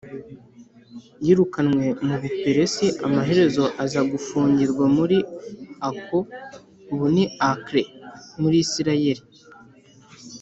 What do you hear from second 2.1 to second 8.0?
buperesi, amaherezo aza gufungirwa muri acco (ubu ni acre